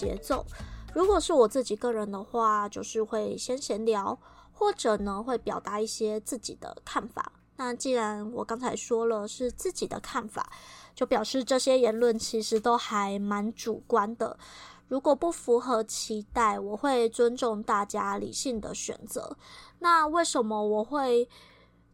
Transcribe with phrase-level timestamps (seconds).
[0.00, 0.44] 节奏。
[0.94, 4.18] 如果是我自己个人的话，就是会先闲聊，
[4.52, 7.32] 或者呢会表达一些自己的看法。
[7.56, 10.50] 那既然我刚才说了是自己的看法，
[10.94, 14.38] 就表示这些言论其实都还蛮主观的。
[14.88, 19.36] 如果不符合期待，我会尊重大家理性的选择。
[19.80, 21.28] 那为什么我会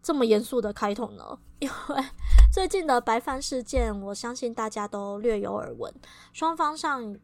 [0.03, 1.39] 这么严肃的开头呢？
[1.59, 2.05] 因为
[2.53, 5.93] 最近的白饭事件，我相信大家都略有耳闻。
[6.33, 7.17] 双方上，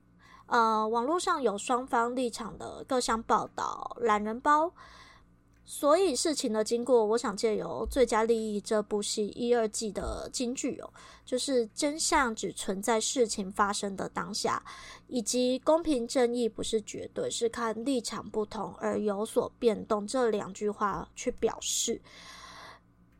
[0.46, 4.72] 呃，网络上有双方立场的各项报道，懒人包。
[5.64, 10.92] 所以事情的经过，我想借由《最佳利益》这部戏一二季的金句哦，
[11.24, 14.62] 就是真相只存在事情发生的当下，
[15.06, 22.02] 以及公平正义不是绝对，是看立场不同而有所变动这两句话去表示。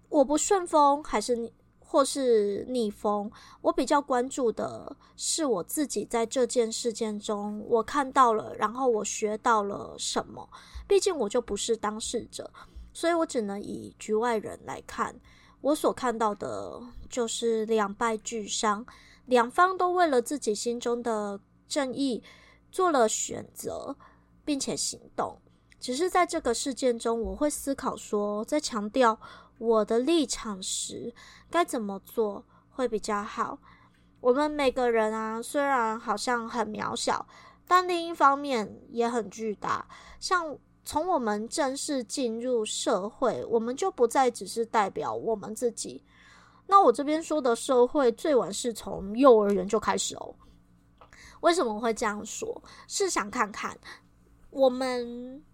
[0.09, 1.51] 我不顺风，还是
[1.93, 3.31] 或是逆风？
[3.61, 10.49] 我比较关注的是我自己在这件事件中，我看到了，然后我学到了什么。
[10.89, 12.51] 毕竟我就不是当事者，
[12.95, 15.15] 所以我只能以局外人来看。
[15.61, 18.87] 我所看到的就是两败俱伤，
[19.27, 22.23] 两方都为了自己心中的正义
[22.71, 23.95] 做了选择，
[24.47, 25.37] 并且行动。
[25.79, 29.21] 只是在这个事件中，我会思考说，在强调。
[29.63, 31.15] 我的立场时，
[31.49, 33.61] 该怎么做会比较好？
[34.21, 37.25] 我们每个人啊，虽然好像很渺小，
[37.69, 39.87] 但另一方面也很巨大。
[40.19, 46.03] 像从我们正式进入社会，我们就不再只是代表我们自己。
[46.67, 50.35] 那我这边说的社会，最晚是从幼儿园就开始哦。
[51.41, 52.61] 为什么会这样说？
[52.89, 53.79] 试想看看，
[54.51, 55.45] 我们。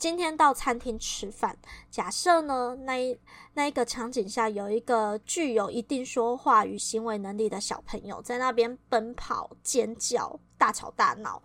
[0.00, 1.54] 今天到餐厅吃饭，
[1.90, 3.20] 假设呢，那一
[3.52, 11.42] 那一个场景下有一个具有一定说话与行为能力的小朋友在那边奔跑、尖叫、大吵大闹，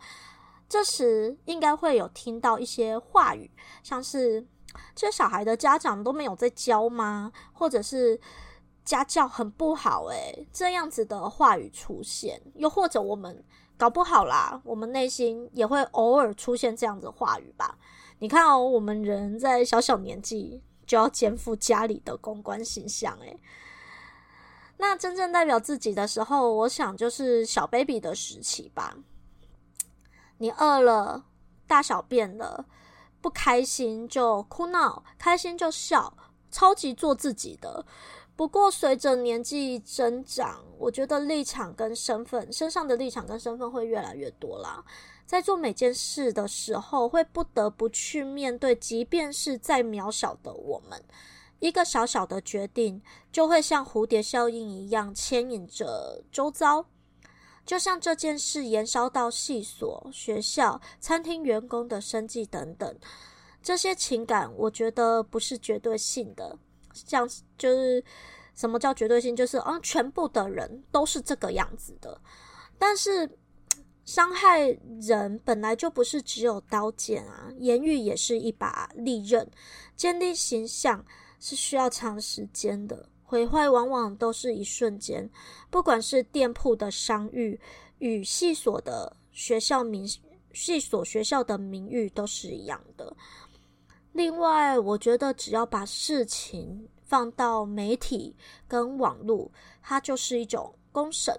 [0.70, 3.52] 这时应该会有听到一些话语，
[3.84, 4.48] 像是
[4.96, 7.34] 这小孩的家长都没有在教吗？
[7.52, 8.18] 或者是
[8.86, 13.44] 家教很不好诶，这样子的话语出现，又或者我们
[13.76, 17.78] 搞不好啦，我们内心也会偶尔出现这样子的话语吧。
[18.20, 23.40] 你看哦，我们人在小小年纪就要肩负家里的公关形象，诶，
[24.78, 28.96] 那真正代表自己的时候，我想就是小 baby 的时期吧。
[30.38, 31.26] 你饿了，
[31.68, 32.66] 大小便了，
[33.22, 36.14] 不开心就哭闹，开心就笑，
[36.52, 37.86] 超级做自己的。
[38.36, 44.84] 不过随着年纪增长，我觉得立场跟身份，身上的立场跟身份会越来越多啦。
[45.26, 51.04] 在做每件事的时候，会不得不去面对，即便是再渺小的我们，
[51.60, 56.86] 一个小小的决定，就会像蝴蝶效应一样牵引着周遭。
[57.66, 62.96] 就像这件事延烧到系所、学校、餐厅员工的生计等等，
[63.64, 66.56] 这些情感，我觉得不是绝对性的。
[66.94, 67.28] 像
[67.58, 68.04] 就是
[68.54, 69.36] 什么叫绝对性？
[69.36, 72.22] 就是啊，全部的人都是这个样子的，
[72.78, 73.28] 但是。
[74.06, 74.70] 伤害
[75.02, 79.50] 人本来就不是只有刀剑啊，言语也是一把利刃。
[79.96, 81.04] 建立形象
[81.40, 85.28] 是需要长时间的，毁坏往往都是一瞬间。
[85.72, 87.60] 不管是店铺的商誉
[87.98, 90.08] 与系所的学校名，
[90.54, 93.16] 系所学校的名誉都是一样的。
[94.14, 98.36] 另外，我觉得只要把事情放到媒体
[98.68, 99.52] 跟网络，
[99.82, 101.36] 它就是一种公审。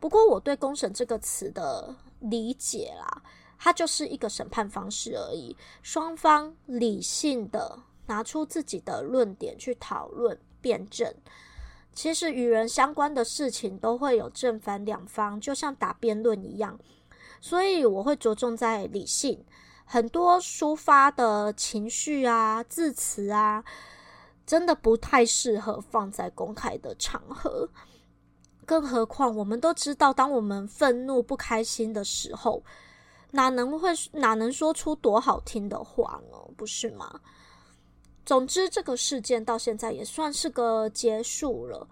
[0.00, 1.94] 不过，我对“公审”这个词的
[2.30, 3.22] 理解啦，
[3.58, 5.56] 它就是一个审判方式而已。
[5.82, 11.14] 双方理性的拿出自己的论点去讨论辩证。
[11.92, 16.78] 其实与人相关的事情都会有正反两方，就像打辩论一样。
[17.40, 19.44] 所以我会着重在理性。
[19.86, 23.62] 很多抒发的情绪啊、字词啊，
[24.46, 27.68] 真的不太适合放在公开的场合。
[28.64, 32.62] 更何况，我们都知道，当我们愤怒、不开心的时候，
[33.30, 36.36] 哪能会哪能说出多好听的话呢？
[36.56, 37.20] 不是吗？
[38.24, 41.86] 总之，这个事件到现在也算是个结束了。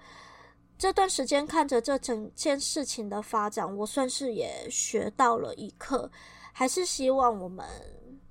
[0.79, 6.11] 这段时间看着这整件事情的发展，我算是也学到了一课。
[6.53, 7.67] 还是希望我们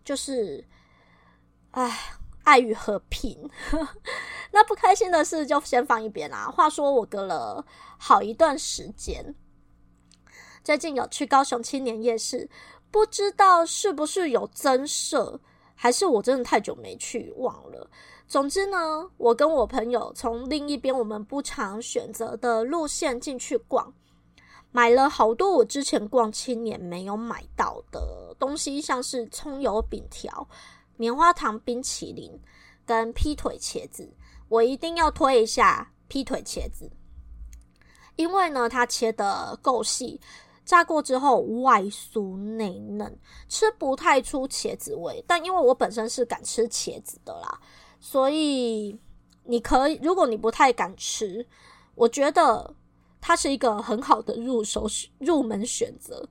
[0.04, 0.64] 就是，
[1.72, 3.50] 唉，爱与和平。
[4.52, 6.50] 那不开心的事就先放一边啦。
[6.50, 7.66] 话说，我隔了
[7.98, 9.34] 好一段时间，
[10.64, 12.50] 最近有去高雄青年夜市，
[12.90, 15.40] 不知道是不是有增设，
[15.76, 17.90] 还是我真的太久没去忘了。
[18.28, 23.94] 总之呢，我跟我朋友从另一边我们不常选择的路线进去逛，
[24.72, 30.48] 买了好多我之前逛青年没有买到的东西，像是葱油饼条、
[30.98, 32.40] 棉花糖冰淇淋
[32.86, 34.14] 跟劈腿茄子。
[34.50, 36.92] 我一定要推一下劈腿茄子，
[38.18, 40.20] 因为呢，它切得够细，
[40.66, 43.18] 炸过之后外酥内嫩，
[43.48, 45.24] 吃不太出茄子味。
[45.26, 47.62] 但因为我本身是敢吃茄子的啦。
[48.02, 49.00] 所以
[49.46, 51.48] 你可以，如果你不太敢吃，
[51.96, 52.76] 我觉得
[53.22, 54.86] 它是一个很好的入手
[55.20, 56.28] 入门选择。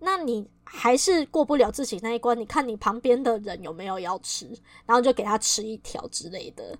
[0.00, 4.46] 那你还是过不了自己那一关，你看你旁边的人有没有要吃，
[4.86, 6.76] 然后就给他吃一条之类的，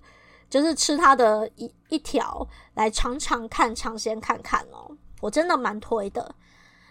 [0.49, 4.97] 就是吃他的一一条来尝尝看，尝鲜看看哦。
[5.21, 6.35] 我真的蛮推的。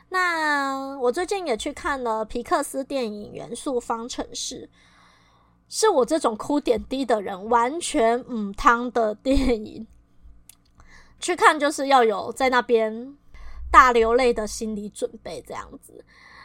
[0.09, 4.67] 那我最近也去看了皮克斯电影《元素方程式》。
[5.73, 9.87] 是我这种哭点低的人完全唔汤的电影，
[11.21, 13.17] 去看就是要有在那边
[13.71, 16.05] 大流泪的心理准备，这样子。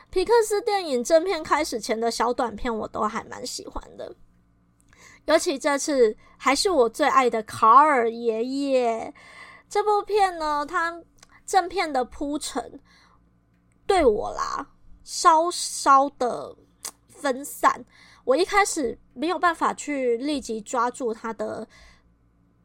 [0.09, 4.15] 皮克斯电影正片开始前的小短片我都还蛮喜欢的，
[5.25, 9.13] 尤其这次还是我最爱的卡尔爷爷。
[9.67, 11.01] 这部片呢，它
[11.45, 12.79] 正片的铺陈
[13.87, 14.67] 对我啦，
[15.03, 16.55] 稍稍的
[17.07, 17.83] 分散。
[18.23, 21.67] 我一开始没有办法去立即抓住它的，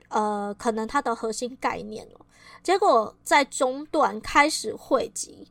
[0.08, 2.19] 呃，可能它的核心概念哦。
[2.62, 5.48] 结果在中段开始汇集，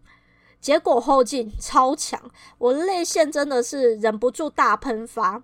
[0.60, 2.22] 结果后劲超强，
[2.58, 5.44] 我泪腺真的是忍不住大喷发。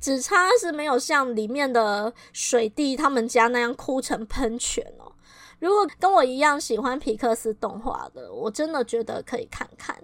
[0.00, 5.12] 只差是没有像里面的水弟他们家那样哭成喷泉哦。
[5.58, 9.96] 如果跟我一样喜欢皮克斯动画的，我真的觉得可以看看。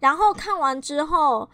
[0.00, 1.48] 然后看完之后。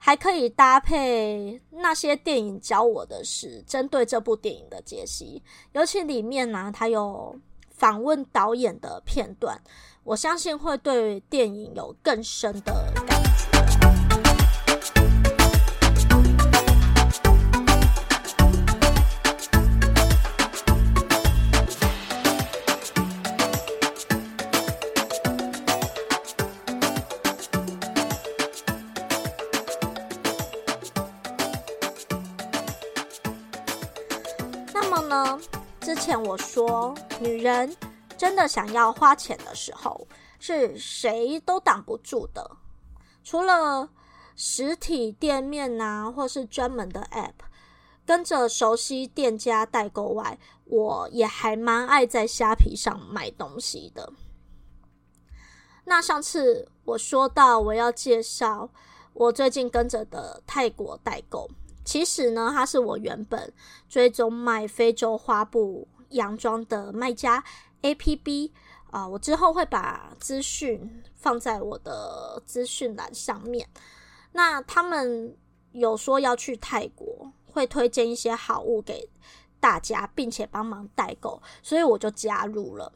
[0.00, 5.42] 还可以搭配那些电影教我的事，针对这部电影的解析，
[5.72, 7.36] 尤其里面呢、啊，它有
[7.78, 9.60] 访问导演的片段，
[10.02, 13.17] 我相信会对电影有更深的
[36.48, 37.76] 说，女人
[38.16, 40.08] 真的想要花钱的时候，
[40.40, 42.56] 是谁都挡不住的。
[43.22, 43.90] 除了
[44.34, 47.34] 实体店面呐，或是专门的 App，
[48.06, 54.10] 跟着熟悉店家代购外，我也还蛮爱在虾皮上买东西的。
[55.84, 58.70] 那上次我说到我要介绍
[59.12, 61.50] 我最近跟着的泰国代购。
[61.84, 63.52] 其实呢，它是我原本
[63.86, 67.42] 追踪卖非洲花布洋装的卖家
[67.82, 68.50] APP
[68.90, 73.68] 啊、我之后会把资讯放在我的资讯栏上面。
[74.32, 75.36] 那他们
[75.72, 79.08] 有说要去泰国，会推荐一些好物给
[79.60, 82.92] 大家，并且帮忙代购，所以我就加入了。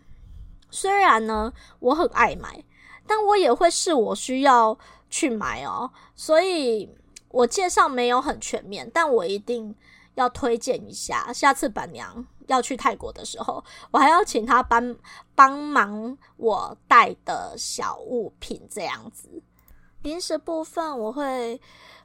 [0.71, 2.65] 虽然呢，我很爱买，
[3.07, 4.79] 但我也会是我需要
[5.11, 6.89] 去买哦，所以。
[7.33, 9.75] 我介绍没有很全面，但我一定
[10.17, 11.33] 要推荐一下。
[11.33, 14.95] 下次板娘要去泰国的时候，我还要请他帮
[15.35, 19.43] 帮忙我带的小物品这样子。
[20.03, 21.61] 零食部分我会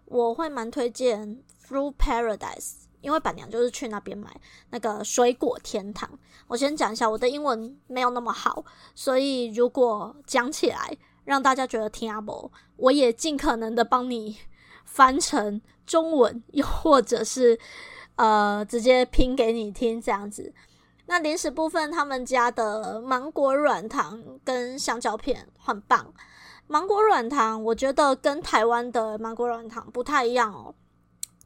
[0.06, 4.30] 我会蛮推荐 Fruit Paradise，因为板娘就是去那边买
[4.70, 6.10] 那个水果天堂。
[6.48, 8.64] 我先讲一下，我的英文没有那么好，
[8.96, 14.38] 所以如果讲起来让大家觉得听不，我也尽可能的帮你。
[14.88, 17.60] 翻成中文，又或者是
[18.18, 20.54] 呃直接拼给你听这样子。
[21.06, 26.14] 那零食部分，他们家的芒果软糖跟香蕉片很棒。
[26.68, 30.76] 芒果软糖，我觉得跟台湾的芒果软糖不太一样哦。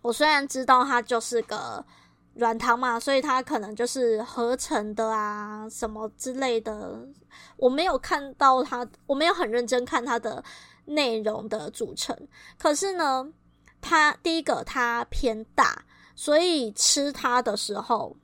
[0.01, 1.85] 我虽然知道它就是个
[2.33, 7.07] 软糖嘛，所以它可能就是合成的啊什么之类的。
[7.55, 10.43] 我没有看到它，我没有很认真看它的。
[10.85, 12.17] 内容的组成，
[12.57, 13.31] 可是呢，
[13.79, 15.85] 它第一个它偏大，
[16.21, 18.15] 所以吃它的时候，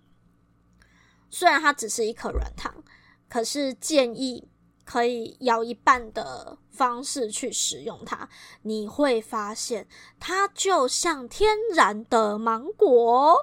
[1.32, 2.72] 虽然它只是一颗软糖，
[3.28, 4.48] 可是建议
[4.86, 8.30] 可以咬一半的方式去食用它，
[8.62, 9.88] 你会发现
[10.20, 13.36] 它就像天然的芒果。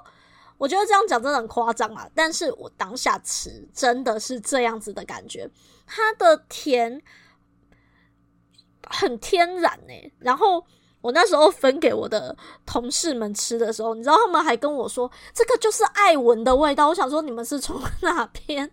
[0.57, 5.51] 我觉得这样讲真的很夸张啊，但是我当下吃真的是这样子的感觉，
[5.85, 7.01] 它的甜
[8.89, 10.65] 很天然欸，然后
[11.05, 12.35] 我那时候分给我的
[12.65, 16.87] 同事们吃的时候，你知道他们还跟我说这个就是爱文的味道。
[16.87, 18.71] 我想说你们是从 哪边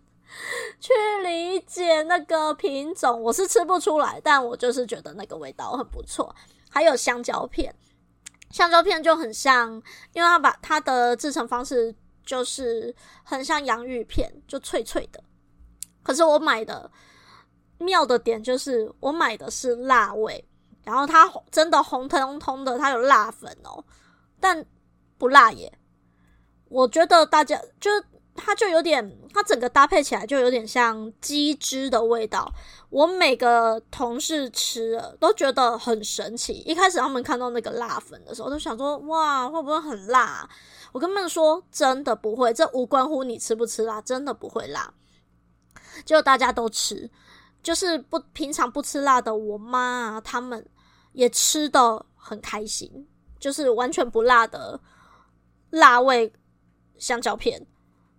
[0.80, 3.22] 去理解那个品种？
[3.22, 6.34] 我是吃不出来，但我就是觉得那个味道很不错。
[6.70, 7.74] 还有香蕉片。
[8.50, 9.70] 香蕉片就很像，
[10.14, 15.22] 因为它把它的制成方式就是很像洋芋片，就脆脆的。
[16.02, 16.90] 可是我买的
[17.76, 20.42] 妙的点就是，我买的是辣味，
[20.84, 23.84] 然后它真的红彤彤的，它有辣粉哦，
[24.40, 24.64] 但
[25.18, 25.72] 不辣耶。
[26.68, 27.90] 我觉得大家就。
[28.34, 32.50] 它就有点，它整个搭配起来就有点像鸡汁的味道。
[32.88, 36.54] 我每个同事吃了都觉得很神奇。
[36.60, 40.48] 一开始他们看到那个辣粉的时候，都想说：“哇，会不会很辣？”
[40.92, 44.94] 我跟他们说：“真的不会，这无关乎你吃不吃辣，真的不会辣。”
[46.06, 47.10] 结果大家都吃，
[47.62, 50.66] 就是不平常不吃辣的我妈啊，他们
[51.12, 53.06] 也吃得很开心，
[53.38, 54.80] 就是完全不辣的
[55.70, 56.32] 辣味
[56.98, 57.66] 香蕉片。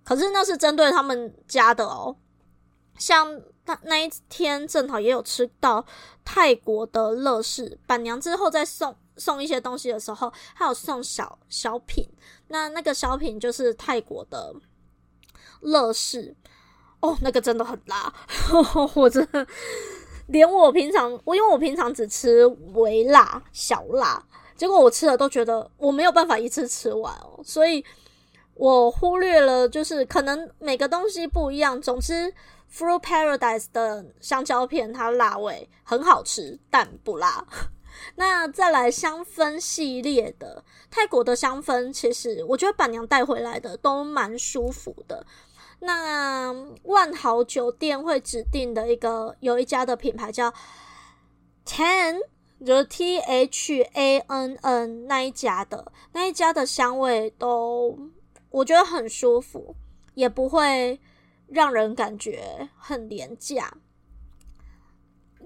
[0.03, 2.15] 可是那是针对他们家的哦，
[2.97, 5.85] 像那那一天正好也有吃到
[6.25, 12.05] 泰国的乐事，板娘之后再送送一些东西的时候，还有送小小品，
[12.47, 14.53] 那那个小品就是泰国的
[15.61, 16.35] 乐事
[17.03, 18.11] 哦，那个真的很辣，
[18.95, 19.45] 我真的
[20.27, 24.23] 连我平常我因为我平常只吃微辣小辣，
[24.55, 27.83] 结果我吃了都觉得我没有办法一次吃完哦，所以。
[28.55, 31.81] 我忽略了，就是可能每个东西不一样。
[31.81, 32.31] 总之
[32.71, 37.43] ，Fruit Paradise 的香蕉片它辣味很好吃，但不辣。
[38.13, 45.25] 那再来香氛系列的泰国的香氛，其实我觉得板娘带回来的都蛮舒服的。
[45.83, 50.53] 那万豪酒店会指定的一个有一家的品牌叫
[51.65, 52.19] Tann，
[52.65, 57.97] 就是 T H A N N 那一家的那一家的香味都。
[58.49, 59.75] 我觉得很舒服，
[60.13, 61.01] 也不会
[61.47, 63.75] 让人感觉很廉价，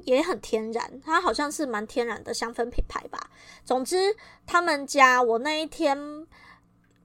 [0.03, 0.99] 也很天然。
[1.05, 3.29] 它好像是蛮天然的香氛品牌吧。
[3.63, 4.13] 总之，
[4.45, 6.27] 他们家我那一天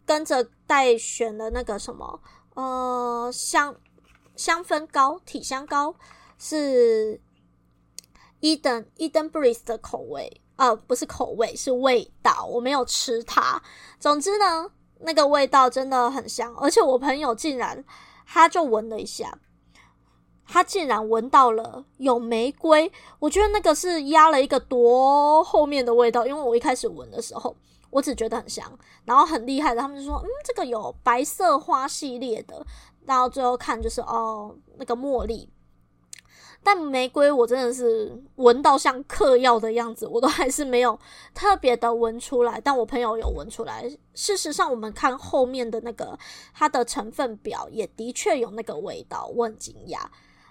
[0.05, 2.21] 跟着带选的那个什么，
[2.55, 3.75] 呃，香
[4.37, 5.95] 香氛膏、体香膏
[6.39, 7.21] 是
[8.41, 12.47] Eden Eden Breeze 的口味，呃，不是口味，是味道。
[12.47, 13.63] 我没有吃它。
[13.99, 14.71] 总之呢。
[15.05, 17.85] 那个味道真的很香，而且我朋友竟然，
[18.25, 19.37] 他就闻了一下，
[20.47, 22.93] 他竟然闻到了有玫瑰。
[23.19, 27.57] 我觉得那个是压了一个多后面的味道，因为我一开始闻的时候，
[27.93, 28.67] 我只觉得很香，
[29.05, 32.67] 然后很厉害的，他们就说，嗯，这个有白色花系列的，
[33.05, 35.49] 然后最后看就是哦，那个茉莉。
[36.65, 40.99] 但玫瑰我真的是闻到像嗑药的样子，我都还是没有
[41.35, 42.61] 特别的闻出来。
[42.61, 43.91] 但我朋友有闻出来。
[44.15, 46.17] 事实上，我们看后面的那个
[46.55, 49.99] 它的成分表，也的确有那个味道，我很惊讶。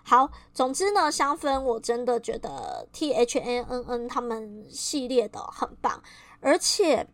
[0.03, 6.03] 好，总之呢，香氛我真的觉得 T H A N N 他们系列的很棒，
[6.41, 7.07] 而且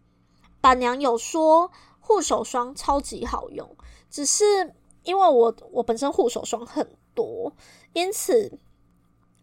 [0.61, 3.75] 板娘有说护手霜超级好用，
[4.09, 4.43] 只是
[5.03, 7.53] 因为我我本身护手霜很多，
[7.93, 8.59] 因此。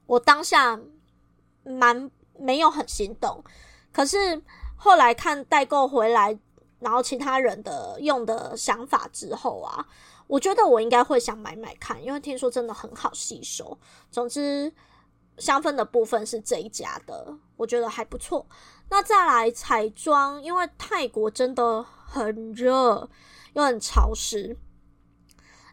[0.06, 0.78] 我当下
[1.64, 3.42] 蛮没有很心动，
[3.90, 4.42] 可是
[4.76, 6.38] 后来看代购回来，
[6.78, 9.86] 然后其他人的用的想法之后啊，
[10.26, 13.78] 我觉得我应该会想买买看，因为听说真的很好吸收。
[14.10, 14.70] 总之，
[15.38, 18.46] 香氛的部分是这一家的，我觉得还不错。
[18.90, 23.08] 那再来彩妆，因为泰国真的很热
[23.54, 24.56] 又很潮湿。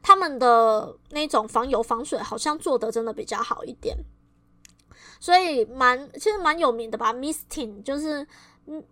[0.02, 3.96] 他们的那种防油防水好像做的真的比较好一点。
[5.20, 8.26] 所以蛮其实蛮有名的吧 Mistine 就是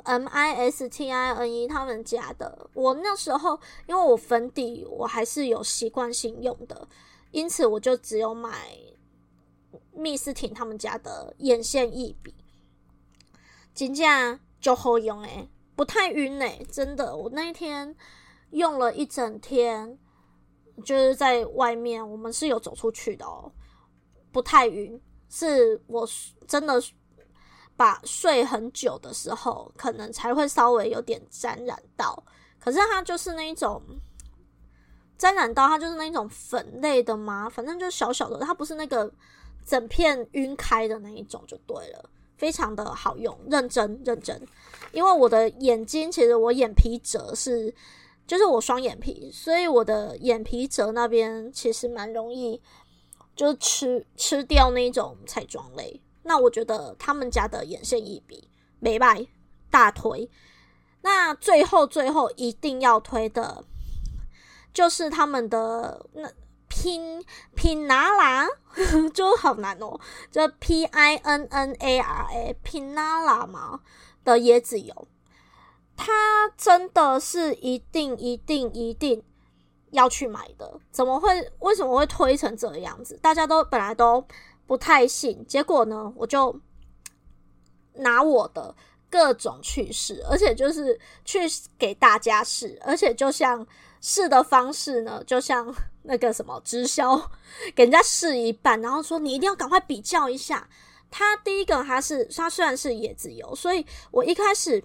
[0.03, 2.69] M I S T I N E 他们家的。
[2.73, 6.87] 我那时候因为我粉底我还是有习惯性用的，
[7.31, 8.77] 因此我就只有买
[9.97, 12.35] Mistin 他们家的眼线液笔，
[13.87, 17.15] 真的就好用诶，不太晕诶，真的。
[17.15, 17.95] 我那一天
[18.51, 19.97] 用了一整天，
[20.83, 23.51] 就是在外面，我们是有走出去的哦，
[24.31, 24.99] 不太晕。
[25.29, 26.07] 是我
[26.47, 26.81] 真的
[27.77, 32.21] 把睡很久的时候，可能才会稍微有点沾染到，
[32.59, 33.79] 可是它就是那一种
[35.19, 39.09] 沾染到，它就是那一种粉类的嘛，反正就是小小的，它不是那个
[39.63, 44.41] 整片晕开的那一种就对了，非常的好用，认真认真。
[44.91, 47.71] 因为我的眼睛其实我眼皮褶是，
[48.25, 52.59] 就是我双眼皮，所以我的眼皮褶那边其实蛮容易，
[53.35, 56.01] 就是吃吃掉那种彩妆类。
[56.23, 59.27] 那我觉得他们家的眼线一笔没败，
[59.69, 60.29] 大推。
[61.01, 63.63] 那最后最后一定要推的，
[64.73, 66.31] 就是他们的那
[66.81, 67.23] 拼
[67.55, 68.47] 拼拿拉，
[69.13, 69.99] 就好难哦，
[70.31, 73.81] 就 P I N N A R A 拼拿拉嘛
[74.23, 75.07] 的椰子油，
[75.97, 79.21] 它真的是一定一定一定
[79.91, 80.79] 要去买的。
[80.91, 81.51] 怎么会？
[81.59, 83.17] 为什么会推成这个样子？
[83.21, 84.25] 大家都本来都。
[84.69, 86.61] 不太信，结果呢，我就
[87.93, 88.75] 拿我的
[89.09, 91.39] 各种去试，而且就是去
[91.75, 93.65] 给大家试，而且就像
[94.01, 97.17] 试的方式呢，就像 那个什么直销，
[97.75, 100.67] 给人家试一半，然后说你一定要赶快比较一下。
[101.11, 104.83] 它第一个它是它虽然是椰子油，所以我一开始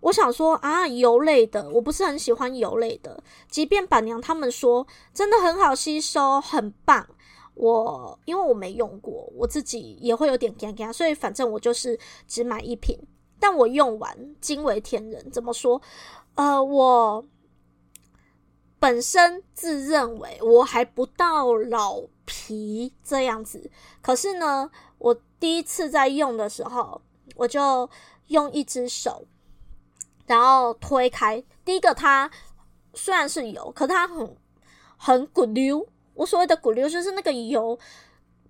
[0.00, 7.06] 我想说啊，油类的我不是很喜欢油类的，即便板娘他们说真的很好吸收，很棒。
[7.54, 12.98] 我因为我没用过，我自己也会有点尴尬，所以反正我就是只买一瓶。
[13.38, 15.82] 但我用完惊为天人，怎么说？
[16.36, 17.24] 呃，我
[18.80, 23.70] 本身自认为我还不到老皮这样子，
[24.00, 27.02] 可是呢，我第一次在用的时候，
[27.36, 27.88] 我就
[28.28, 29.26] 用一只手，
[30.26, 31.44] 然后推开。
[31.62, 32.30] 第一个，它
[32.94, 34.36] 虽然是油，可它很
[34.96, 35.86] 很咕溜。
[36.14, 37.78] 我所谓的骨溜就是那个油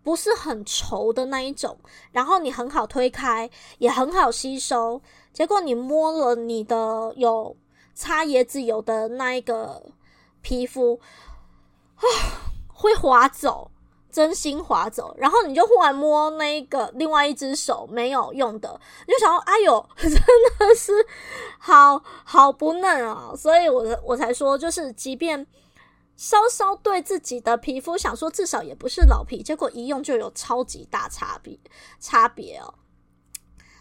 [0.03, 1.77] 不是很稠的那一种，
[2.13, 5.03] 然后你很好推开，也很好吸收。
[5.33, 7.57] 结果你摸了你的有
[7.95, 9.93] 擦椰子油的那一个
[10.43, 11.01] 皮肤
[11.97, 12.05] 啊，
[12.69, 13.71] 会滑走，
[14.11, 15.15] 真心滑走。
[15.19, 20.93] 然后你就忽然摸那一个另外一只手没有用的，你就想说：“哎呦， 真的是
[21.59, 25.47] 好好不嫩啊！”所以我我才说，就是即便。
[26.17, 31.59] 稍稍对自己的皮肤想说，至少也不是老皮，结果一用就有超级大差别，
[31.99, 32.75] 差别哦。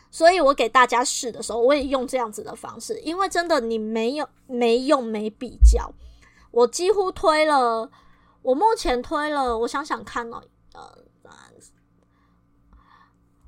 [0.10, 5.92] 所以我给大家试的时候，我也用这样子的方式，因为真的你没有没用没比较，
[6.52, 7.90] 我几乎推了，
[8.42, 10.42] 我目前推了，我想想看哦，
[10.74, 10.98] 呃，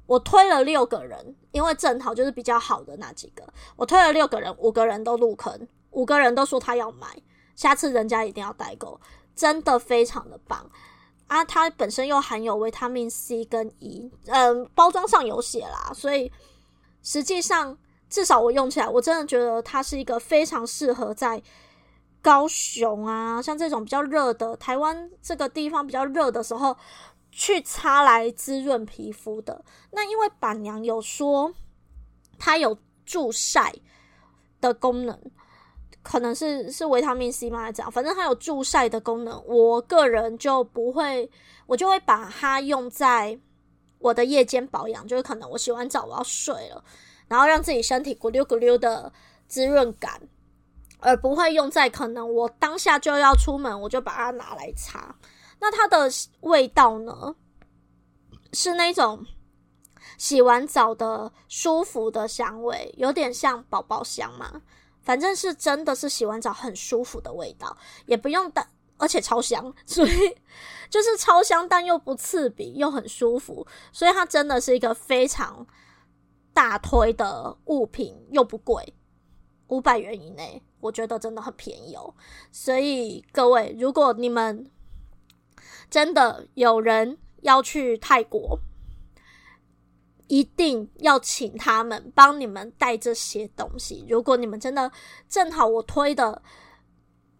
[0.06, 7.08] 我推了六个人，因为正好就是比较好的那几个，我推了六个人，五个人都入坑，五个人都说他要买。
[7.54, 9.00] 下次人家一定要代购，
[9.36, 10.68] 真的非常的棒
[11.28, 11.46] 啊！
[11.46, 16.32] 它本身又含有维他命 C 跟 E，嗯，包装上有写啦，所以
[17.04, 17.78] 实际上
[18.10, 21.42] 至少我用起来，我真的觉得它是一个非常适合在
[22.22, 26.76] 高雄啊，像这种比较热的台湾这个地方比较热的时候
[27.32, 29.64] 去擦来滋润皮肤的。
[29.92, 31.54] 那因为板娘有说
[32.38, 33.74] 它有助晒
[34.60, 35.20] 的功能。
[36.04, 37.72] 可能是是维他命 C 吗？
[37.72, 37.92] 这样？
[37.92, 39.40] 反正它有助晒的功能。
[39.46, 41.30] 我个人就不会，
[41.68, 43.40] 我就会把它用在
[44.00, 46.84] 我的夜间保养，就是可能我洗完澡我要睡了，
[47.28, 49.14] 然后让自己身体咕溜咕溜的
[49.48, 50.20] 滋润感，
[51.02, 55.14] 而不会用在可能我当下就要出门，我就把它拿来擦。
[55.60, 56.10] 那它的
[56.40, 57.36] 味道呢？
[58.54, 59.26] 是那种
[60.18, 64.62] 洗完澡的舒服的香味，有点像宝宝香嘛。
[65.02, 70.38] 反正是真的是洗完澡很舒服的味道，也不用但，而且超香， 所以
[70.90, 75.66] 就是超香，但又不刺鼻，又很舒服，所以它真的是一个非常
[76.54, 78.94] 大推的物品，又不贵，
[79.72, 82.14] 五百元以内，我觉得真的很便宜哦。
[82.52, 84.70] 所以各位，如果你们
[85.90, 88.60] 真的有人要去泰国，
[90.28, 94.06] 一定要请他们帮你们带这些东西。
[94.10, 94.92] 如果你们真的
[95.28, 96.42] 正好我推的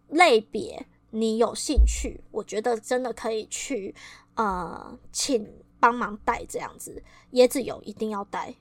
[0.08, 3.94] 类别你有兴趣，我觉得真的可以去
[4.36, 5.46] 呃，请
[5.78, 7.02] 帮忙带这样子。
[7.32, 8.54] 椰子油一定要带，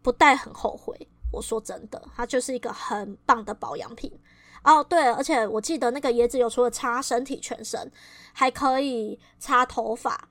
[0.00, 1.08] 不带很后悔。
[1.32, 4.12] 我说真的，它就是一个很棒的保养品。
[4.64, 7.90] 哦，对，而且我记得那个椰子油除了擦身体全身，
[8.32, 10.28] 还可以擦头发。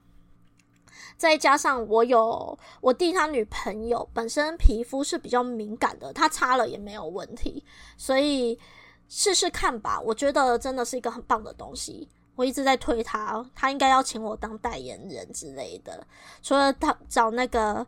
[1.16, 7.64] 再加上我有我弟他女朋友本身皮肤是比较敏感的，他擦了也没有问题，
[7.96, 8.60] 所以
[9.08, 10.02] 试试看吧。
[10.02, 16.06] 我觉得真的是一个很棒的东西，我一直在推他，他应该要请我当代言人之类的。
[16.42, 17.88] 除了他找那个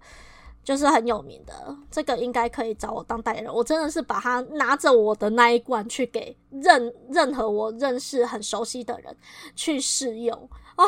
[0.68, 3.54] 就是很有名的，这个应该可以找我当代言人。
[3.54, 9.16] 我真的是把它拿着我的那一罐去给任任何我认识很熟悉的人
[9.56, 10.38] 去试用
[10.76, 10.86] 哦，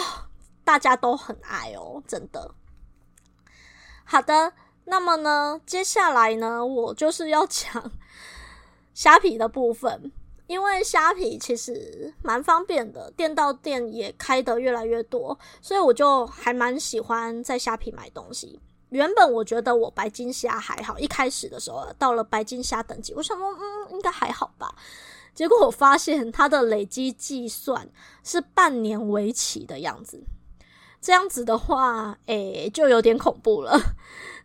[0.65, 2.54] 大家都很爱哦，真的。
[4.04, 4.52] 好的，
[4.84, 7.89] 那么呢，接下来呢，我就是要讲
[8.94, 10.12] 虾皮的部分。
[10.48, 18.60] 因为虾皮其实蛮方便的，店到店也开得越来越多，所以我就还蛮喜欢在虾皮买东西。
[18.89, 24.73] 原本我觉得我白金虾还好，一开始的时候到了白金虾等级，我想说嗯，应该还好吧。
[25.34, 27.89] 结果我发现它的累积计算
[28.23, 30.21] 是半年为期的样子，
[30.99, 33.80] 这样子的话，诶，就有点恐怖了。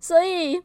[0.00, 0.62] 所以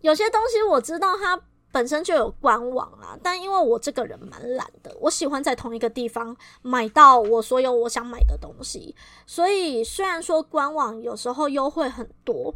[0.00, 1.40] 有些东西我知道它。
[1.74, 8.94] 本身就有官网啦，但因为我这个人蛮懒的，我喜欢在同一个地方买到我所有我想买的东西，
[9.26, 12.54] 所以虽然说官网有时候优惠很多，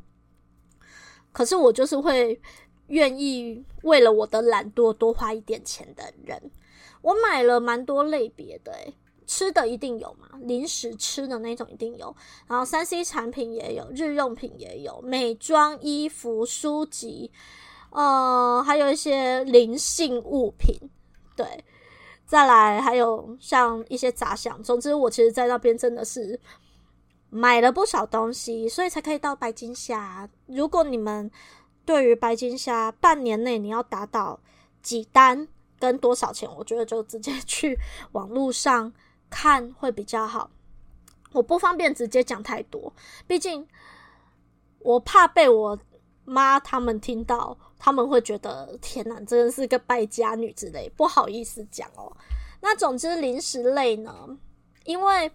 [1.32, 2.40] 可是我就是会
[2.86, 6.40] 愿意为了我的懒惰多花一点钱的人。
[7.02, 8.72] 我买了蛮多类别的，
[9.26, 12.14] 吃的一定有嘛，零食吃的那种一定有，
[12.46, 17.32] 然后三 C 产品也有，日用品也有，美妆、衣服、书籍。
[17.98, 20.72] 呃，还有一些灵性物品，
[21.34, 21.64] 对，
[22.24, 24.62] 再来还有像一些杂项。
[24.62, 26.38] 总之，我其实，在那边真的是
[27.28, 30.30] 买了不少东西，所以才可以到白金虾。
[30.46, 31.28] 如果你们
[31.84, 34.38] 对于白金虾半年内你要达到
[34.80, 35.48] 几单
[35.80, 37.76] 跟多少钱，我觉得就直接去
[38.12, 38.92] 网络上
[39.28, 40.48] 看会比较好。
[41.32, 42.92] 我不方便直接讲太多，
[43.26, 43.66] 毕竟
[44.78, 45.76] 我怕被我
[46.24, 47.58] 妈他们听到。
[47.78, 52.14] 他们会觉得天哪，真的是个败家女之类，不好意思讲哦。
[52.60, 54.12] 那总之零食类呢，
[54.84, 55.30] 因为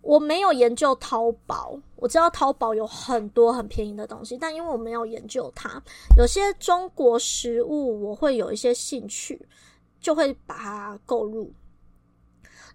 [0.00, 5.82] 我没有研究淘宝，我知道淘宝有很多很便宜的东西，但因为我没有研究它，
[6.16, 9.48] 有些中国食物我会有一些兴趣，
[10.00, 11.52] 就会把它购入。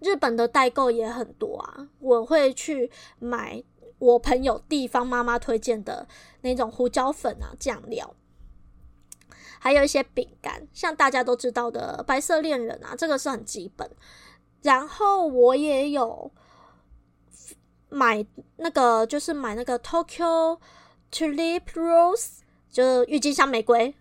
[0.02, 3.64] 日本的代购也很多啊，我会去买
[4.00, 6.08] 我朋友地方妈妈推荐的
[6.42, 8.16] 那种胡椒粉啊，酱料。
[9.60, 13.90] 还有一些饼干，像大家都知道的白色恋人啊，这个是很基本。
[14.62, 16.32] 然后我也有
[17.90, 18.26] 买
[18.58, 20.60] 那个，就是买那个 Tokyo
[21.12, 22.40] Tulip Rose，
[22.72, 23.94] 就郁金香玫瑰，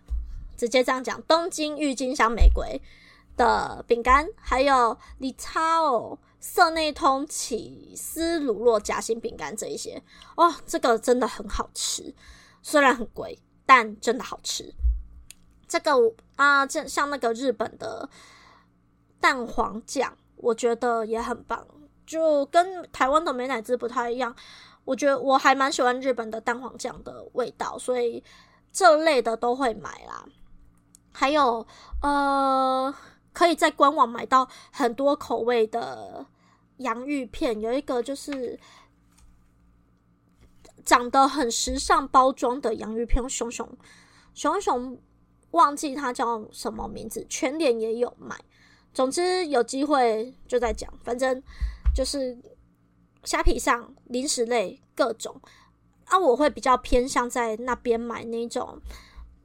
[0.57, 2.81] 直接这样讲，东京郁金香玫瑰
[3.37, 10.01] 的饼干，还有 Ritao 色内通起司乳酪夹心饼干这一些，
[10.35, 12.13] 哦，这个真的很好吃，
[12.61, 14.73] 虽然很贵，但真的好吃。
[15.69, 15.91] 这个
[16.35, 18.09] 啊，这像那个日本的
[19.19, 21.63] 蛋黄酱，我觉得也很棒，
[22.07, 24.35] 就跟台湾的美乃滋不太一样。
[24.83, 28.23] 我觉得我还蛮喜欢日本的蛋黄酱的味道，所以
[28.71, 30.25] 这类的都会买啦。
[31.11, 31.65] 还有
[32.01, 32.91] 呃，
[33.31, 36.25] 可以在官网买到很多口味的
[36.77, 38.59] 洋芋片，有一个就是
[40.83, 43.77] 长得很时尚包装的洋芋片，熊熊
[44.33, 44.99] 熊熊。
[45.51, 48.35] 忘记它叫什么名字，全脸也有卖。
[48.93, 51.41] 总之有机会就再讲，反正
[51.95, 52.37] 就是
[53.23, 55.39] 虾皮上零食类各种
[56.05, 58.79] 啊，我会比较偏向在那边买那种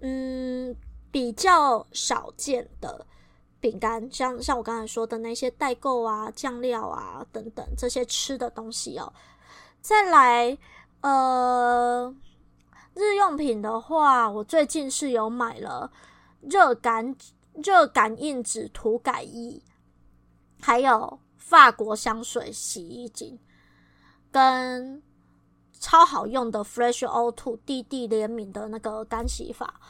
[0.01, 0.75] 嗯
[1.11, 3.07] 比较少见的
[3.61, 9.13] 饼干，像像我刚才说的那些代购啊、酱料啊等等这些吃的东西哦。
[9.81, 10.59] 再来
[11.03, 12.15] 呃。
[12.95, 15.91] 日用品的话，我最近是有买了
[16.41, 17.15] 热感
[17.55, 19.61] 热感应纸涂改液，
[20.61, 23.39] 还有法国香水洗衣精，
[24.31, 25.03] 跟
[25.73, 29.81] 超好用的 Fresh O Two 弟弟联名的那个干洗法。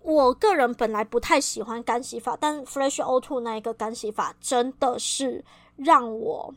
[0.00, 5.44] 我个人本来不太喜欢干洗法，但 Fresh O Two 那一个干洗法真的是
[5.76, 6.54] 让我。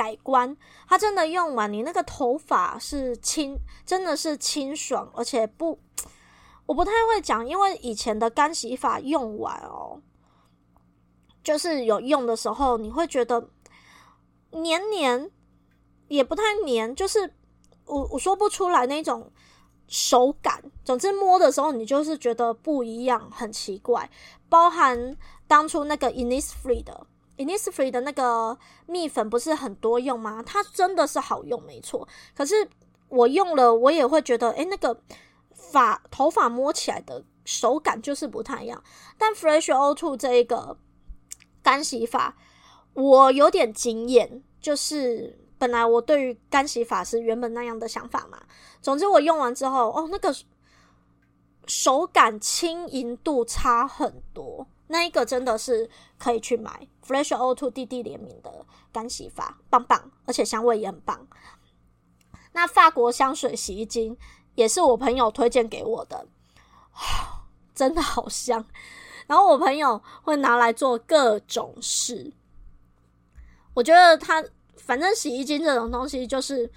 [0.00, 0.56] 改观，
[0.88, 5.78] 它真的用完，你那个头发是清，真的是清爽，而且不，
[6.64, 10.00] 我不太会讲，因为以前的干洗发用完哦，
[11.44, 13.50] 就是有用的时候，你会觉得
[14.52, 15.30] 黏黏，
[16.08, 17.34] 也不太黏，就是
[17.84, 19.30] 我我说不出来那种
[19.86, 24.10] 手感，总之摸的时候你就是觉得不一样，很奇怪，
[24.48, 25.14] 包含
[25.46, 27.06] 当初那个 Innisfree 的。
[27.40, 30.42] Innisfree 的那个蜜粉不是很多用吗？
[30.44, 32.06] 它真的是好用，没错。
[32.36, 32.68] 可是
[33.08, 35.00] 我用了，我也会觉得，诶，那个
[35.54, 38.84] 发头发摸起来的手感就是不太一样。
[39.16, 40.76] 但 Fresh O Two 这一个
[41.62, 42.36] 干洗发，
[42.92, 48.38] 我有点惊艳，就是本来我对于干洗发是原本那样的想法嘛。
[48.82, 50.34] 总之我用完之后，哦，那个
[51.66, 56.86] 手感轻盈度差很多，那一个真的是可以去买。
[57.06, 61.26] Fresh O2 蒂蒂联名的干洗发，棒棒，而且香味也很棒。
[62.52, 64.16] 那法国香水洗衣精
[64.56, 66.26] 也是我朋友推荐给我的，
[67.74, 68.64] 真的好香。
[69.28, 72.32] 然后我朋友会拿来做各种事。
[73.74, 74.44] 我觉得它
[74.76, 76.68] 反正洗衣精这种东西就是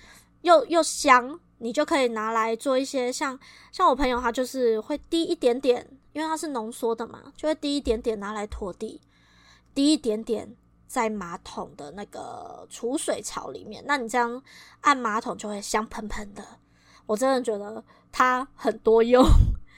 [0.42, 3.40] 又又香，你就可以拿来做一些像
[3.72, 9.02] 像我朋友他就是会滴一点点，因为它是浓缩的嘛，就会滴一点点拿来拖地，
[9.76, 10.56] 滴一点点
[10.88, 14.42] 在马桶的那个储水槽里面，那你这样
[14.82, 16.44] 按马桶就会香喷喷的。
[17.06, 19.26] 我真的觉得它很多用，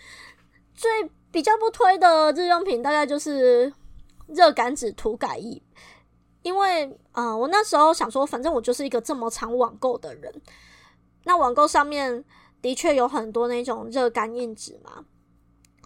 [0.76, 3.74] 最比较不推的日用品大概就是
[4.28, 5.62] 热感纸涂改液。
[6.44, 10.32] 因为，嗯、呃，我那时候想说，反正我就是一个这么常网购的人，
[11.24, 12.24] 那网购上面
[12.62, 15.04] 的确有很多那种热干印纸嘛。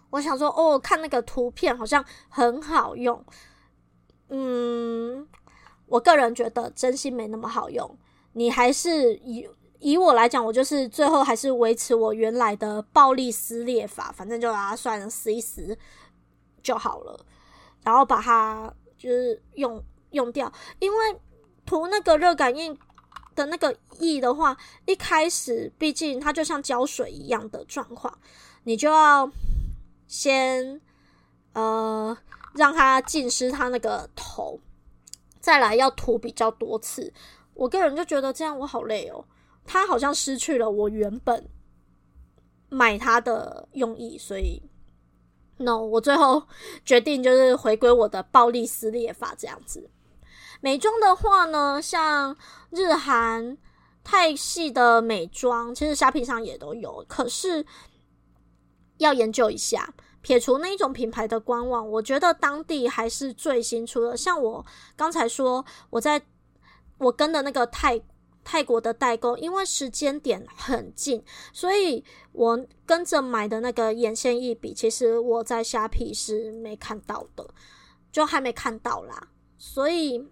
[0.09, 3.23] 我想说，哦，看那个图片好像很好用，
[4.29, 5.27] 嗯，
[5.85, 7.97] 我个人觉得真心没那么好用。
[8.33, 9.47] 你还是以
[9.79, 15.77] 以我来讲，我就是最后还是维持我原来的暴力撕裂法，反正就把它算成撕一撕
[16.61, 17.25] 就好了，
[17.83, 19.83] 然后把它就是用。
[20.11, 20.97] 用掉，因为
[21.67, 22.75] 涂那个热感应
[23.35, 28.17] 的那个液的话，一开始毕竟它就像胶水一样的状况，
[28.63, 29.31] 你就要
[30.09, 30.81] 先
[31.53, 32.17] 呃
[32.55, 34.59] 让它浸湿它那个头，
[35.39, 37.13] 再来要涂比较多次。
[37.53, 39.23] 我个人就觉得这样我好累哦，
[39.65, 41.47] 它好像失去了我原本
[42.69, 44.61] 买它的用意，所以
[45.57, 46.41] no，我最后
[46.83, 49.89] 决定就是回归我的暴力撕裂法这样子。
[50.61, 52.35] 美妆的话呢，像
[52.71, 53.57] 日韩
[54.03, 57.65] 泰系的美妆，其实虾皮上也都有，可是
[58.99, 59.93] 要研究一下。
[60.21, 64.15] 撇除那一种品牌的官网，我觉得当地还是最新出的。
[64.15, 66.21] 像我刚才说，我在
[66.97, 67.99] 我跟的那个泰
[68.43, 77.49] 泰国的代购，因为时间点很近，所以我跟着买的那个眼线液笔，其实我在虾皮是没看到的，
[78.11, 80.27] 就还没看到啦，所以。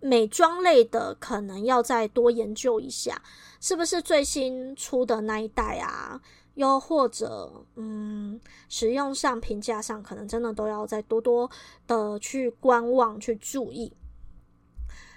[0.00, 3.20] 美妆类的可能要再多研究一下，
[3.60, 6.20] 是不是最新出的那一代啊？
[6.58, 11.48] 又或者，嗯，使用上、评价上，可能真的都要再多多
[11.86, 13.92] 的去观望、去注意。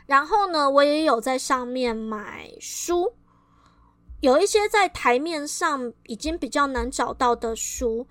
[0.05, 3.13] 然后呢，我也有在上面买书，
[4.19, 8.05] 有一些在台面上已经比较难找到的书，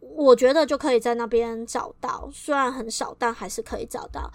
[0.00, 4.28] 我觉得就可以在那边找到，虽然很少，但还是可以找到。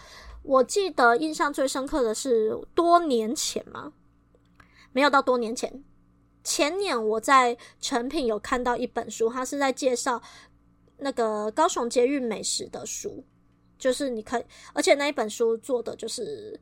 [0.44, 3.92] 我记得印象最深刻的是多年前吗？
[4.94, 5.84] 没有到多年前，
[6.50, 10.20] 前年我在诚品有看到一本书，它是在介绍
[10.98, 13.24] 那个高雄捷运美食的书，
[13.78, 16.60] 就是你可以，而且那一本书做的就是，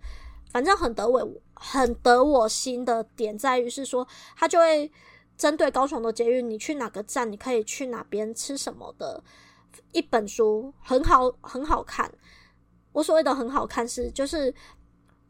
[0.51, 4.91] 反正很得我很得我心的点在于是说，它就会
[5.37, 9.23] 针对高雄的捷运，你去哪个站，你可以去哪边吃什么的
[9.93, 12.11] 一本书，很好，很好看。
[12.91, 14.53] 我所谓的很好看是，就是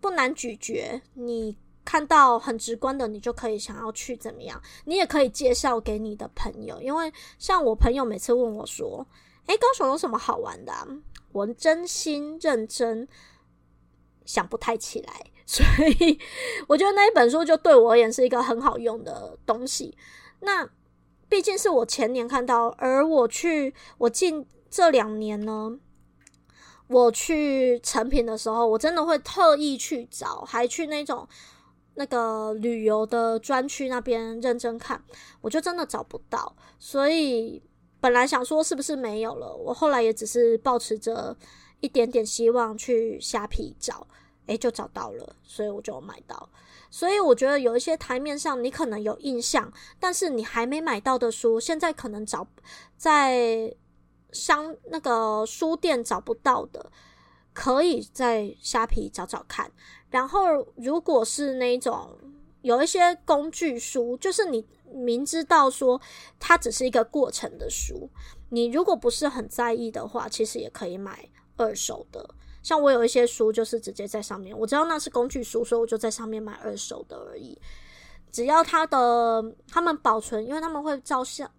[0.01, 1.55] 不难咀嚼，你
[1.87, 4.61] 看到很直观的，你就可以想要去怎么样。
[4.83, 9.07] 你也可以介绍给你的朋友，因为像我朋友每次问我说
[9.47, 10.85] ：“诶，高雄有什么好玩的啊？”
[11.31, 13.07] 我真心认真
[14.25, 15.65] 想不太起来， 所
[16.01, 16.19] 以
[16.67, 19.97] 我觉得那一本书就对我而言是一个很好用的东西。
[20.41, 20.69] 那
[21.29, 25.79] 毕竟是我前年看到，而我去我近这两年呢。
[26.89, 31.27] 我去成品的时候，我真的会特意去找，还去那种
[31.97, 35.03] 那个旅游的专区那边认真看，
[35.41, 36.55] 我就真的找不到。
[36.79, 37.61] 所以
[37.99, 41.35] 本来想说是不是没有了，我后来也只是抱持着
[41.81, 44.07] 一点点希望去虾皮找，
[44.45, 46.49] 诶，就找到了，所以我就买到。
[46.89, 52.47] 所以我觉得有一些台面上你可能有印象，但是你还没买到的书，现在可能找
[52.95, 53.75] 在。
[54.33, 56.91] 商那个书店找不到的，
[57.57, 59.71] 可以在虾皮找找看。
[60.11, 62.15] 然后，如果是那种
[62.61, 65.99] 有一些工具书，就是你明知道说
[66.39, 68.07] 它只是一个过程的书，
[68.49, 72.29] 你如果不是很在意的话，其实也可以买二手的。
[72.61, 77.59] 像我有一些书，就是直接在上面，我知道那是工具书，所以我就在上面买二手的而已。
[78.31, 81.49] 只要它的他们保存，因为他们会照相。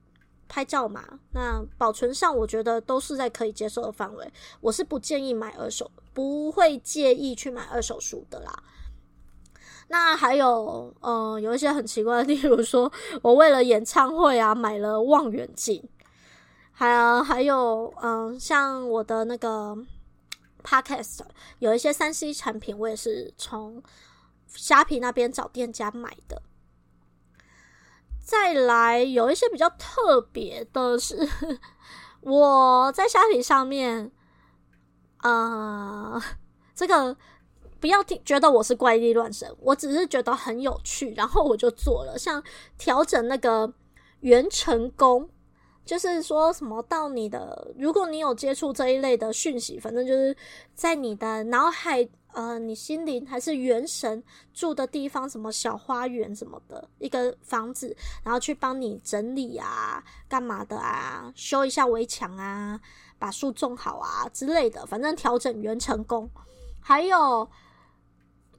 [0.48, 4.32] 拍照嘛，那保存上我觉得都是在可以接受的范围。
[4.61, 8.62] 我是不建议买二手，不会介意去买二手书的啦。
[9.88, 12.90] 那还有，嗯、有一些很奇怪的，例如说
[13.22, 15.87] 我为了演唱会啊买了望远镜，
[16.72, 19.76] 还还有，嗯、像我的那个
[20.62, 21.20] Podcast
[21.58, 23.82] 有一些三 C 产品，我也是从
[24.48, 26.42] 虾皮那边找店家买的。
[28.29, 31.27] 再来有一些比较特别的是，
[32.21, 34.12] 我在虾皮上面，
[35.23, 36.21] 呃，
[36.75, 37.17] 这个
[37.81, 42.43] 不要听，觉得我是怪力乱神，我只是觉得很有趣，然后我就做了，像
[42.77, 43.73] 调整那个
[44.21, 45.31] 元成功，
[45.87, 50.37] 就是说什么到你的，如果你有接触这一类的讯息，反正就是
[50.75, 52.07] 在你的脑海。
[52.38, 54.22] 呃，你心灵还是元神
[54.55, 62.81] 住的地方，什么小花园什么的一个房子，然后去帮你整理啊，干嘛的啊，修一下围墙啊，
[63.18, 66.31] 把树种好啊之类的，反正调整元成功，
[66.79, 67.51] 还有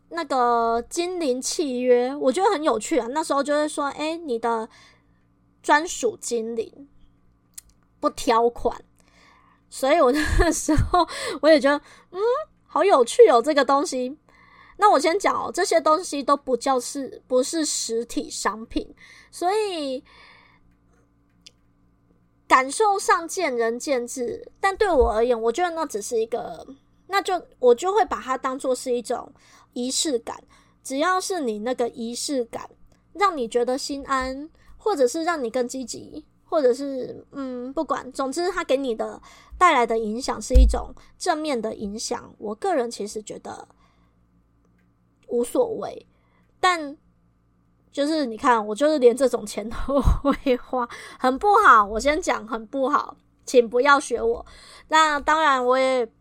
[0.10, 3.08] 那个精灵契约，我觉得很有趣啊。
[3.12, 4.68] 那时候就会说，哎，你的
[5.64, 6.90] 专属精灵
[8.02, 8.84] 不挑款，
[9.70, 11.08] 所以我那时候
[11.40, 12.20] 我也觉得，嗯。
[12.72, 14.16] 好有趣哦，这个东西。
[14.78, 18.88] 那我先讲哦，这些东西都不叫是，不是实体商品，
[19.30, 20.02] 所以
[22.48, 24.50] 感受上见仁见智。
[24.62, 26.66] 但对我而言，我觉得那只是一个，
[27.08, 29.34] 那就我就会把它当做是一种
[29.74, 30.42] 仪式感。
[30.82, 32.70] 只要是你那个仪式感，
[33.14, 36.26] 让你觉得心安，或者是让你更积极。
[36.50, 39.22] 或者是嗯，不管，总之它给你的
[39.56, 42.34] 带来的影响是一种正面的影响。
[42.40, 43.68] 我个人其实觉得
[45.28, 46.08] 无所谓，
[46.60, 46.98] 但
[47.92, 51.86] 就是你看，我就是连这种钱都 会花，很不好。
[51.86, 54.44] 我先讲很不好，请不要学我。
[54.88, 56.12] 那当然，我也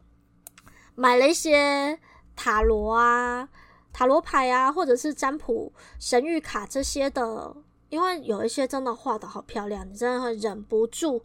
[0.95, 1.99] 买了一些
[2.37, 3.49] 塔罗啊、
[3.95, 7.57] 塔罗牌啊，或者是占卜神谕卡这些的。
[7.89, 11.25] 因为有一些真的画得好漂亮，你真的会忍不住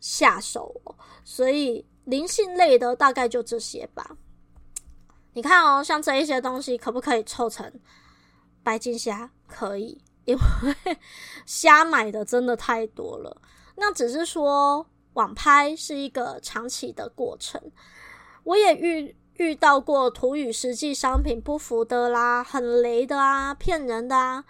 [0.00, 0.80] 下手。
[1.24, 4.16] 所以灵性类的大概就这些吧。
[5.32, 7.72] 你看哦，像这一些东西可不可以凑成
[8.62, 9.30] 白金虾？
[9.46, 10.96] 可以，因为
[11.46, 13.40] 虾买的真的太多了。
[13.76, 17.60] 那只是说网拍是一个长期的过程。
[18.44, 24.44] 我也遇遇到过图与实际商品不符的啦，很雷的啊，骗人的啊。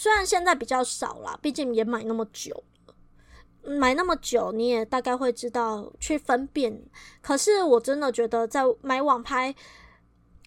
[0.00, 2.94] 虽然现在比较少啦，毕竟也买那么久了，
[3.64, 6.80] 买那么久你也大概会知道去分辨。
[7.20, 9.52] 可是我真的觉得在买网拍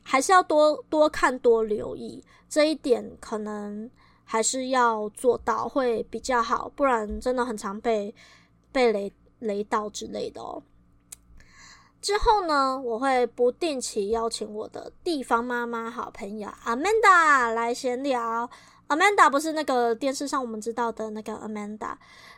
[0.03, 3.91] 还是要多多看多留意，这一点可能
[4.23, 8.15] 还是要做到会比较好，不然真的很常被
[8.71, 10.63] 被雷雷到之类的哦。
[11.99, 18.49] 之后呢，我会不定期邀请我的地方妈妈好朋友 Amanda 来闲聊。
[18.91, 21.95] Amanda 不是那个电视上我们知道的那个 Amanda，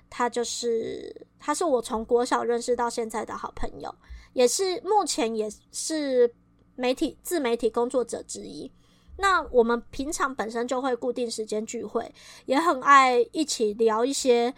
[0.07, 3.93] 她就是她是我从国小认识到现在的好朋友，
[4.33, 6.31] 也是目前也是
[6.75, 8.71] 媒体自媒体工作者之一。
[9.17, 12.13] 那我们平常本身就会固定时间聚会，
[12.45, 14.53] 也很爱一起聊一些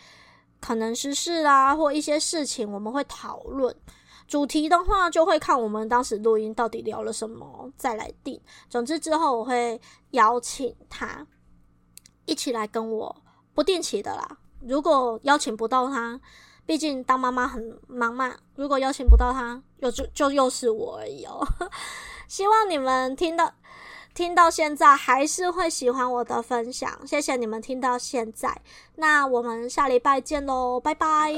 [0.59, 3.73] 可能时事啊或一些事情，我们会讨论。
[4.27, 8.37] 主题的话就会看我们当时录音到底聊了什么再来定。
[8.69, 9.79] 总之之后我会
[10.11, 11.25] 邀请他。
[12.25, 13.15] 一起来跟我
[13.53, 14.37] 不定期的啦。
[14.61, 16.19] 如果邀请不到他，
[16.65, 18.35] 毕竟当妈妈很忙嘛。
[18.55, 21.47] 如果邀请不到他，又就就又是我而已哦。
[22.27, 23.53] 希望你们听到
[24.13, 26.99] 听到现在还是会喜欢我的分享。
[27.05, 28.61] 谢谢你们听到现在，
[28.95, 31.33] 那我们下礼拜见喽，拜拜。